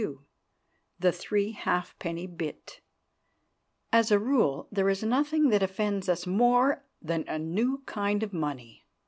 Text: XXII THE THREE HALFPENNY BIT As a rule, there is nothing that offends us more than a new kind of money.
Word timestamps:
XXII 0.01 0.15
THE 0.97 1.11
THREE 1.11 1.51
HALFPENNY 1.51 2.25
BIT 2.25 2.81
As 3.93 4.09
a 4.09 4.17
rule, 4.17 4.67
there 4.71 4.89
is 4.89 5.03
nothing 5.03 5.49
that 5.49 5.61
offends 5.61 6.09
us 6.09 6.25
more 6.25 6.83
than 6.99 7.23
a 7.27 7.37
new 7.37 7.83
kind 7.85 8.23
of 8.23 8.33
money. 8.33 8.83